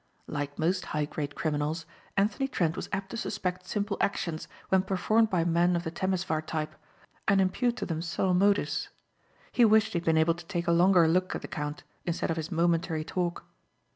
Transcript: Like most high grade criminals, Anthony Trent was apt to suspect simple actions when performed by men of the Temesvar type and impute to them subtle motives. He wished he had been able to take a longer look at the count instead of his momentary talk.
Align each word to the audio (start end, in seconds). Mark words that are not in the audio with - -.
Like 0.25 0.57
most 0.57 0.85
high 0.97 1.05
grade 1.05 1.35
criminals, 1.35 1.85
Anthony 2.17 2.47
Trent 2.47 2.75
was 2.75 2.89
apt 2.91 3.11
to 3.11 3.17
suspect 3.17 3.67
simple 3.67 3.97
actions 4.01 4.47
when 4.69 4.81
performed 4.81 5.29
by 5.29 5.43
men 5.43 5.75
of 5.75 5.83
the 5.83 5.91
Temesvar 5.91 6.41
type 6.43 6.73
and 7.27 7.39
impute 7.39 7.77
to 7.77 7.85
them 7.85 8.01
subtle 8.01 8.33
motives. 8.33 8.89
He 9.51 9.63
wished 9.63 9.93
he 9.93 9.99
had 9.99 10.05
been 10.05 10.17
able 10.17 10.33
to 10.33 10.45
take 10.47 10.65
a 10.67 10.71
longer 10.71 11.07
look 11.07 11.35
at 11.35 11.43
the 11.43 11.47
count 11.47 11.83
instead 12.03 12.31
of 12.31 12.37
his 12.37 12.51
momentary 12.51 13.03
talk. 13.03 13.45